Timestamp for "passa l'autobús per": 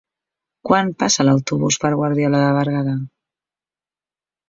1.03-1.93